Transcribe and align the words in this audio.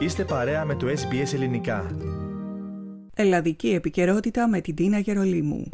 Είστε 0.00 0.24
παρέα 0.24 0.64
με 0.64 0.74
το 0.74 0.86
SBS 0.86 1.34
Ελληνικά. 1.34 1.96
Ελλαδική 3.14 3.68
επικαιρότητα 3.68 4.48
με 4.48 4.60
την 4.60 4.74
Τίνα 4.74 4.98
Γερολίμου. 4.98 5.68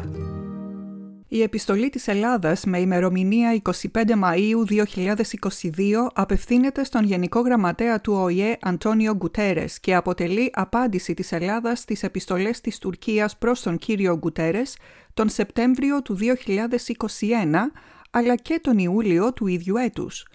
Η 1.28 1.42
επιστολή 1.42 1.90
της 1.90 2.08
Ελλάδας 2.08 2.64
με 2.64 2.78
ημερομηνία 2.78 3.60
25 3.62 3.72
Μαΐου 3.94 4.64
2022 4.66 6.10
απευθύνεται 6.14 6.84
στον 6.84 7.04
Γενικό 7.04 7.40
Γραμματέα 7.40 8.00
του 8.00 8.12
ΟΗΕ 8.12 8.56
Αντώνιο 8.60 9.14
Γκουτέρες 9.14 9.80
και 9.80 9.94
αποτελεί 9.94 10.50
απάντηση 10.52 11.14
της 11.14 11.32
Ελλάδας 11.32 11.78
στις 11.78 12.02
επιστολές 12.02 12.60
της 12.60 12.78
Τουρκίας 12.78 13.36
προς 13.36 13.62
τον 13.62 13.78
κύριο 13.78 14.16
Γκουτέρες 14.16 14.76
τον 15.14 15.28
Σεπτέμβριο 15.28 16.02
του 16.02 16.16
2021 16.16 17.72
αλλά 18.10 18.36
και 18.36 18.58
τον 18.62 18.78
Ιούλιο 18.78 19.32
του 19.32 19.46
ίδιου 19.46 19.76
έτους. 19.76 20.26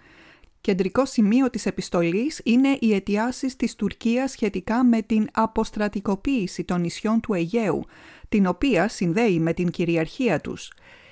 Κεντρικό 0.62 1.06
σημείο 1.06 1.50
της 1.50 1.66
επιστολής 1.66 2.42
είναι 2.44 2.78
οι 2.80 2.94
αιτιάσεις 2.94 3.56
της 3.56 3.76
Τουρκίας 3.76 4.32
σχετικά 4.32 4.84
με 4.84 5.02
την 5.02 5.28
αποστρατικοποίηση 5.32 6.64
των 6.64 6.82
νησιών 6.82 7.20
του 7.20 7.34
Αιγαίου, 7.34 7.86
την 8.30 8.46
οποία 8.46 8.88
συνδέει 8.88 9.40
με 9.40 9.54
την 9.54 9.70
κυριαρχία 9.70 10.42
τους. 10.42 10.72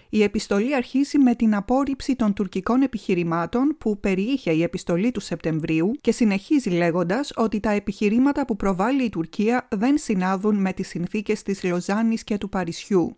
Η 0.09 0.23
επιστολή 0.23 0.75
αρχίζει 0.75 1.17
με 1.17 1.35
την 1.35 1.55
απόρριψη 1.55 2.15
των 2.15 2.33
τουρκικών 2.33 2.81
επιχειρημάτων 2.81 3.75
που 3.77 3.99
περιείχε 3.99 4.51
η 4.51 4.63
επιστολή 4.63 5.11
του 5.11 5.19
Σεπτεμβρίου 5.19 5.91
και 6.01 6.11
συνεχίζει 6.11 6.69
λέγοντας 6.69 7.31
ότι 7.35 7.59
τα 7.59 7.71
επιχειρήματα 7.71 8.45
που 8.45 8.55
προβάλλει 8.55 9.03
η 9.03 9.09
Τουρκία 9.09 9.67
δεν 9.71 9.97
συνάδουν 9.97 10.55
με 10.55 10.73
τις 10.73 10.87
συνθήκες 10.87 11.43
της 11.43 11.63
Λοζάνης 11.63 12.23
και 12.23 12.37
του 12.37 12.49
Παρισιού 12.49 13.15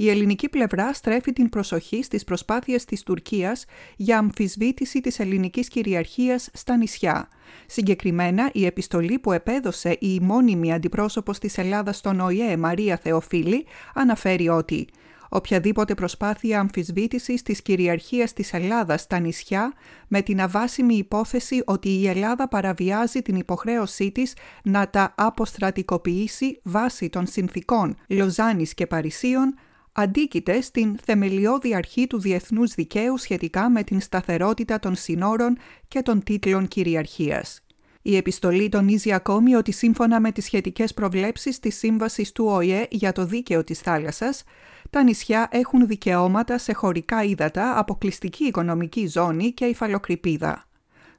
η 0.00 0.10
ελληνική 0.10 0.48
πλευρά 0.48 0.92
στρέφει 0.92 1.32
την 1.32 1.48
προσοχή 1.48 2.02
στις 2.02 2.24
προσπάθειες 2.24 2.84
της 2.84 3.02
Τουρκίας 3.02 3.64
για 3.96 4.18
αμφισβήτηση 4.18 5.00
της 5.00 5.18
ελληνικής 5.18 5.68
κυριαρχίας 5.68 6.48
στα 6.52 6.76
νησιά. 6.76 7.28
Συγκεκριμένα, 7.66 8.50
η 8.52 8.66
επιστολή 8.66 9.18
που 9.18 9.32
επέδωσε 9.32 9.96
η 10.00 10.20
μόνιμη 10.20 10.72
αντιπρόσωπος 10.72 11.38
της 11.38 11.58
Ελλάδας 11.58 11.96
στον 11.96 12.20
ΟΗΕ, 12.20 12.56
Μαρία 12.56 12.96
Θεοφίλη, 13.02 13.66
αναφέρει 13.94 14.48
ότι 14.48 14.88
οποιαδήποτε 15.28 15.94
προσπάθεια 15.94 16.60
αμφισβήτησης 16.60 17.42
της 17.42 17.62
κυριαρχίας 17.62 18.32
της 18.32 18.52
Ελλάδας 18.52 19.00
στα 19.00 19.18
νησιά 19.18 19.72
με 20.08 20.22
την 20.22 20.40
αβάσιμη 20.40 20.94
υπόθεση 20.94 21.62
ότι 21.66 21.88
η 21.88 22.08
Ελλάδα 22.08 22.48
παραβιάζει 22.48 23.22
την 23.22 23.36
υποχρέωσή 23.36 24.10
της 24.10 24.36
να 24.62 24.90
τα 24.90 25.14
αποστρατικοποιήσει 25.16 26.60
βάσει 26.62 27.08
των 27.08 27.26
συνθήκων 27.26 27.96
Λοζάνης 28.08 28.74
και 28.74 28.86
Παρισίων 28.86 29.54
αντίκειται 29.92 30.60
στην 30.60 30.96
θεμελιώδη 31.04 31.74
αρχή 31.74 32.06
του 32.06 32.20
διεθνούς 32.20 32.74
δικαίου 32.74 33.18
σχετικά 33.18 33.70
με 33.70 33.82
την 33.82 34.00
σταθερότητα 34.00 34.78
των 34.78 34.94
συνόρων 34.94 35.56
και 35.88 36.02
των 36.02 36.22
τίτλων 36.22 36.68
κυριαρχίας. 36.68 37.60
Η 38.02 38.16
επιστολή 38.16 38.68
τονίζει 38.68 39.12
ακόμη 39.12 39.54
ότι 39.54 39.72
σύμφωνα 39.72 40.20
με 40.20 40.32
τις 40.32 40.44
σχετικές 40.44 40.94
προβλέψεις 40.94 41.58
της 41.58 41.78
Σύμβασης 41.78 42.32
του 42.32 42.44
ΟΗΕ 42.44 42.86
για 42.90 43.12
το 43.12 43.24
δίκαιο 43.24 43.64
της 43.64 43.78
θάλασσας, 43.78 44.44
τα 44.90 45.02
νησιά 45.02 45.48
έχουν 45.50 45.86
δικαιώματα 45.86 46.58
σε 46.58 46.72
χωρικά 46.72 47.24
ύδατα, 47.24 47.78
αποκλειστική 47.78 48.44
οικονομική 48.44 49.06
ζώνη 49.06 49.52
και 49.52 49.64
υφαλοκρηπίδα. 49.64 50.64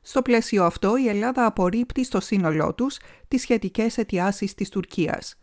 Στο 0.02 0.22
πλαίσιο 0.22 0.64
αυτό, 0.64 0.98
η 0.98 1.08
Ελλάδα 1.08 1.46
απορρίπτει 1.46 2.04
στο 2.04 2.20
σύνολό 2.20 2.74
τους 2.74 2.98
τις 3.28 3.42
σχετικές 3.42 3.98
αιτιάσεις 3.98 4.54
της 4.54 4.70
Τουρκίας– 4.70 5.36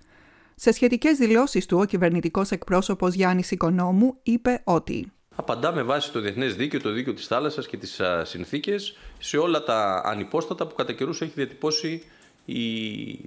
σε 0.61 0.73
σχετικές 0.73 1.17
δηλώσεις 1.19 1.67
του, 1.67 1.78
ο 1.78 1.84
κυβερνητικός 1.84 2.51
εκπρόσωπος 2.51 3.14
Γιάννης 3.14 3.51
Οικονόμου 3.51 4.19
είπε 4.23 4.61
ότι 4.65 5.12
Απαντά 5.34 5.73
με 5.73 5.83
βάση 5.83 6.12
το 6.12 6.20
διεθνές 6.20 6.55
δίκαιο, 6.56 6.81
το 6.81 6.91
δίκαιο 6.91 7.15
της 7.15 7.27
θάλασσας 7.27 7.67
και 7.67 7.77
τις 7.77 8.00
συνθήκες 8.23 8.97
σε 9.19 9.37
όλα 9.37 9.62
τα 9.62 10.03
ανυπόστατα 10.05 10.67
που 10.67 10.75
κατά 10.75 10.92
καιρούς 10.92 11.20
έχει 11.20 11.33
διατυπώσει 11.34 12.03
η 12.45 12.61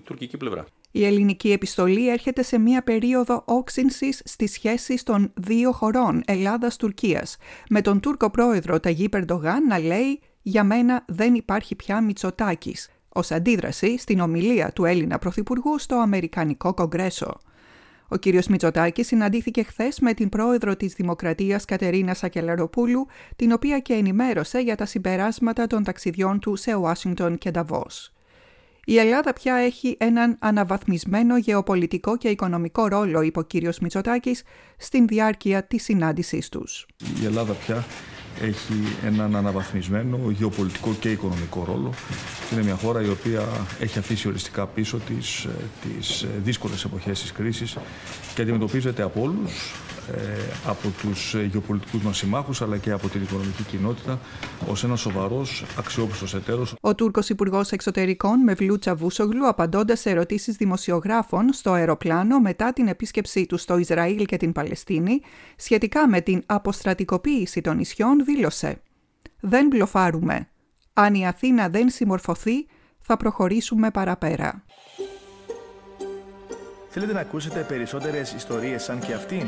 τουρκική 0.04 0.38
πλευρά. 0.38 0.66
Η 0.92 1.06
ελληνική 1.06 1.52
επιστολή 1.52 2.10
έρχεται 2.10 2.44
σε 2.44 2.58
μια 2.58 2.84
περίοδο 2.84 3.44
όξυνσης 3.46 4.22
στις 4.26 4.52
σχέσεις 4.52 5.04
των 5.04 5.32
δύο 5.34 5.72
χωρών 5.72 6.24
Ελλάδας-Τουρκίας, 6.26 7.38
με 7.70 7.82
τον 7.82 8.00
Τούρκο 8.00 8.32
πρόεδρο 8.32 8.80
Ταγί 8.80 9.10
Περντογάν 9.10 9.68
να 9.68 9.80
λέει 9.80 10.20
«Για 10.42 10.64
μένα 10.64 11.06
δεν 11.08 11.34
υπάρχει 11.34 11.76
πια 11.76 12.02
Μητσοτάκης» 12.02 12.90
ως 13.14 13.32
αντίδραση 13.32 13.98
στην 13.98 14.20
ομιλία 14.20 14.72
του 14.72 14.86
Έλληνα 14.86 15.20
Πρωθυπουργού 15.20 15.80
στο 15.80 15.96
Αμερικανικό 15.96 16.74
Κογκρέσο. 16.74 17.40
Ο 18.08 18.18
κύριος 18.18 18.48
Μητσοτάκης 18.48 19.08
συναντήθηκε 19.08 19.64
χθες 19.64 20.00
με 20.00 20.14
την 20.14 20.30
πρόεδρο 20.30 20.76
της 20.76 20.94
Δημοκρατίας 20.94 21.66
Κατερίνα 21.66 22.14
Σακελαροπούλου, 22.14 23.08
την 23.36 23.52
οποία 23.52 23.80
και 23.80 23.94
ενημέρωσε 23.94 24.60
για 24.60 24.76
τα 24.76 24.86
συμπεράσματα 24.86 25.68
των 25.68 25.84
ταξιδιών 25.84 26.40
του 26.40 26.56
σε 26.56 26.74
Ουάσιγκτον 26.76 27.38
και 27.38 27.52
Νταβός. 27.52 28.14
Η 28.86 28.98
Ελλάδα 28.98 29.34
πια 29.34 29.56
έχει 29.56 29.96
έναν 30.00 30.38
αναβαθμισμένο 30.40 31.38
γεωπολιτικό 31.38 32.18
και 32.18 32.28
οικονομικό 32.28 32.88
ρόλο, 32.88 33.22
είπε 33.22 33.40
ο 33.40 33.42
κύριος 33.42 33.80
Μητσοτάκης, 33.80 34.44
στην 34.78 35.08
διάρκεια 35.08 35.64
της 35.64 35.84
συνάντησής 35.84 36.50
τους. 36.50 36.86
Η 37.22 37.26
Ελλάδα 37.26 37.54
πια 37.54 37.86
έχει 38.42 38.74
έναν 39.06 39.36
αναβαθμισμένο 39.36 40.20
γεωπολιτικό 40.30 40.96
και 41.00 41.12
οικονομικό 41.12 41.64
ρόλο. 41.68 41.94
Είναι 42.52 42.64
μια 42.64 42.76
χώρα 42.76 43.02
η 43.02 43.10
οποία 43.10 43.48
έχει 43.80 44.00
αφήσει 44.00 44.28
οριστικά 44.28 44.66
πίσω 44.68 44.98
της, 44.98 45.44
ε, 45.44 45.50
τις 45.88 46.22
ε, 46.22 46.28
δύσκολες 46.44 46.84
εποχές 46.84 47.22
της 47.22 47.32
κρίσης 47.32 47.78
και 48.36 48.42
αντιμετωπίζεται 48.42 49.02
από 49.02 49.22
όλους 49.22 49.52
ε, 49.52 49.91
από 50.66 50.88
τους 51.02 51.36
γεωπολιτικούς 51.52 52.02
μας 52.02 52.18
συμμάχους 52.18 52.62
αλλά 52.62 52.78
και 52.78 52.92
από 52.92 53.10
την 53.10 53.22
οικονομική 53.22 53.64
κοινότητα 53.64 54.20
ως 54.68 54.84
ένας 54.84 55.00
σοβαρός 55.00 55.66
αξιόπιστος 55.78 56.34
εταίρος. 56.34 56.76
Ο 56.82 56.96
Τούρκος 56.96 57.30
Υπουργός 57.30 57.72
Εξωτερικών 57.72 58.40
Μευλού 58.40 58.80
Τσαβούσογλου 58.80 59.48
απαντώντας 59.48 60.00
σε 60.00 60.10
ερωτήσεις 60.10 60.56
δημοσιογράφων 60.56 61.54
στο 61.54 61.72
αεροπλάνο 61.72 62.40
μετά 62.40 62.74
την 62.74 62.88
επίσκεψή 62.88 63.46
του 63.46 63.58
στο 63.58 63.78
Ισραήλ 63.78 64.26
και 64.26 64.38
την 64.38 64.52
Παλαιστίνη 64.52 65.22
σχετικά 65.56 66.08
με 66.08 66.22
την 66.22 66.44
αποστρατικοποίηση 66.46 67.62
των 67.62 67.76
νησιών 67.78 68.26
δήλωσε 68.26 68.82
«Δεν 69.40 69.68
μπλοφάρουμε. 69.68 70.48
Αν 70.94 71.14
η 71.14 71.28
Αθήνα 71.28 71.70
δεν 71.70 71.90
συμμορφωθεί 71.90 72.66
θα 73.00 73.18
προχωρήσουμε 73.18 73.92
παραπέρα». 73.92 74.64
Θέλετε 76.94 77.14
να 77.14 77.20
ακούσετε 77.20 77.66
περισσότερες 77.68 78.34
ιστορίες 78.34 78.84
σαν 78.84 79.00
και 79.00 79.14
αυτήν; 79.14 79.48